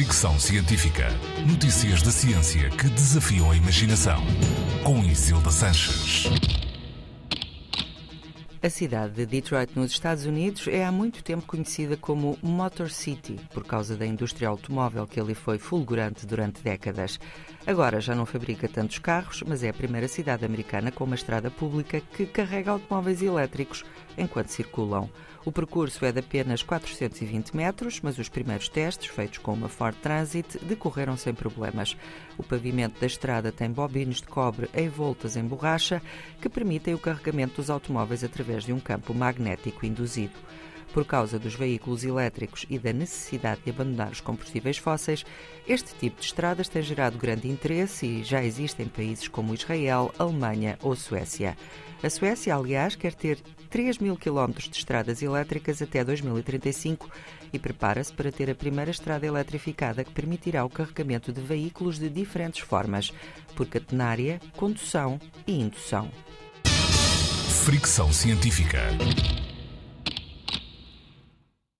Fricção 0.00 0.40
Científica. 0.40 1.08
Notícias 1.46 2.00
da 2.00 2.10
ciência 2.10 2.70
que 2.70 2.88
desafiam 2.88 3.50
a 3.50 3.54
imaginação. 3.54 4.18
Com 4.82 5.04
Isilda 5.04 5.50
Sanches. 5.50 6.24
A 8.62 8.70
cidade 8.70 9.12
de 9.12 9.26
Detroit, 9.26 9.72
nos 9.76 9.92
Estados 9.92 10.24
Unidos, 10.24 10.66
é 10.68 10.86
há 10.86 10.90
muito 10.90 11.22
tempo 11.22 11.44
conhecida 11.46 11.98
como 11.98 12.38
Motor 12.42 12.88
City, 12.88 13.36
por 13.52 13.62
causa 13.62 13.94
da 13.94 14.06
indústria 14.06 14.48
automóvel 14.48 15.06
que 15.06 15.20
ali 15.20 15.34
foi 15.34 15.58
fulgurante 15.58 16.26
durante 16.26 16.62
décadas. 16.62 17.20
Agora 17.70 18.00
já 18.00 18.16
não 18.16 18.26
fabrica 18.26 18.66
tantos 18.66 18.98
carros, 18.98 19.44
mas 19.46 19.62
é 19.62 19.68
a 19.68 19.72
primeira 19.72 20.08
cidade 20.08 20.44
americana 20.44 20.90
com 20.90 21.04
uma 21.04 21.14
estrada 21.14 21.52
pública 21.52 22.00
que 22.00 22.26
carrega 22.26 22.72
automóveis 22.72 23.22
elétricos 23.22 23.84
enquanto 24.18 24.48
circulam. 24.48 25.08
O 25.44 25.52
percurso 25.52 26.04
é 26.04 26.10
de 26.10 26.18
apenas 26.18 26.64
420 26.64 27.56
metros, 27.56 28.00
mas 28.02 28.18
os 28.18 28.28
primeiros 28.28 28.68
testes, 28.68 29.08
feitos 29.08 29.38
com 29.38 29.52
uma 29.52 29.68
Ford 29.68 29.94
Transit, 30.02 30.58
decorreram 30.64 31.16
sem 31.16 31.32
problemas. 31.32 31.96
O 32.36 32.42
pavimento 32.42 32.98
da 32.98 33.06
estrada 33.06 33.52
tem 33.52 33.70
bobinas 33.70 34.16
de 34.16 34.26
cobre 34.26 34.68
envoltas 34.76 35.36
em 35.36 35.44
borracha 35.44 36.02
que 36.42 36.48
permitem 36.48 36.94
o 36.94 36.98
carregamento 36.98 37.54
dos 37.58 37.70
automóveis 37.70 38.24
através 38.24 38.64
de 38.64 38.72
um 38.72 38.80
campo 38.80 39.14
magnético 39.14 39.86
induzido. 39.86 40.34
Por 40.92 41.04
causa 41.04 41.38
dos 41.38 41.54
veículos 41.54 42.04
elétricos 42.04 42.66
e 42.68 42.78
da 42.78 42.92
necessidade 42.92 43.60
de 43.64 43.70
abandonar 43.70 44.10
os 44.10 44.20
combustíveis 44.20 44.76
fósseis, 44.76 45.24
este 45.66 45.94
tipo 45.94 46.20
de 46.20 46.26
estradas 46.26 46.68
tem 46.68 46.82
gerado 46.82 47.16
grande 47.16 47.48
interesse 47.48 48.06
e 48.06 48.24
já 48.24 48.42
existe 48.42 48.82
em 48.82 48.88
países 48.88 49.28
como 49.28 49.54
Israel, 49.54 50.12
Alemanha 50.18 50.78
ou 50.82 50.96
Suécia. 50.96 51.56
A 52.02 52.10
Suécia, 52.10 52.56
aliás, 52.56 52.96
quer 52.96 53.14
ter 53.14 53.38
3 53.68 53.98
mil 53.98 54.16
quilómetros 54.16 54.68
de 54.68 54.76
estradas 54.76 55.22
elétricas 55.22 55.80
até 55.80 56.02
2035 56.02 57.08
e 57.52 57.58
prepara-se 57.58 58.12
para 58.12 58.32
ter 58.32 58.50
a 58.50 58.54
primeira 58.54 58.90
estrada 58.90 59.26
eletrificada 59.26 60.02
que 60.02 60.10
permitirá 60.10 60.64
o 60.64 60.70
carregamento 60.70 61.32
de 61.32 61.40
veículos 61.40 61.98
de 61.98 62.08
diferentes 62.08 62.60
formas, 62.60 63.12
por 63.54 63.66
catenária, 63.66 64.40
condução 64.56 65.20
e 65.46 65.60
indução. 65.60 66.10
Fricção 67.64 68.12
científica. 68.12 68.80